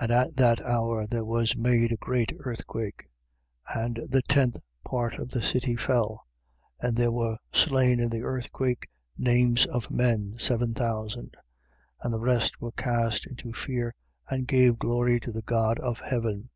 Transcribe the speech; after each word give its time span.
11:13. 0.00 0.04
And 0.04 0.12
at 0.12 0.36
that 0.36 0.60
hour 0.60 1.04
there 1.04 1.24
was 1.24 1.56
made 1.56 1.90
a 1.90 1.96
great 1.96 2.32
earthquake: 2.44 3.08
and 3.74 3.96
the 4.08 4.22
tenth 4.22 4.56
part 4.84 5.14
of 5.18 5.30
the 5.30 5.42
city 5.42 5.74
fell. 5.74 6.28
And 6.80 6.96
there 6.96 7.10
were 7.10 7.38
slain 7.52 7.98
in 7.98 8.08
the 8.08 8.22
earthquake, 8.22 8.88
names 9.16 9.66
of 9.66 9.90
men, 9.90 10.36
seven 10.38 10.74
thousand: 10.74 11.36
and 12.02 12.14
the 12.14 12.20
rest 12.20 12.60
were 12.60 12.70
cast 12.70 13.26
into 13.26 13.50
a 13.50 13.52
fear 13.52 13.96
and 14.28 14.46
gave 14.46 14.78
glory 14.78 15.18
to 15.18 15.32
the 15.32 15.42
God 15.42 15.80
of 15.80 15.98
heaven. 15.98 16.50